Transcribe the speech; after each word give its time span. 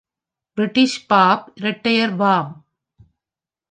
British 0.57 1.07
pop 1.07 1.51
இரட்டையர் 1.55 2.15
வாம்! 2.15 2.51